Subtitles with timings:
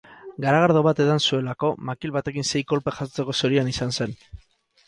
[0.45, 4.19] Garagardo bat edan zuelako, makil batekin sei kolpe jasotzeko zorian izan zen.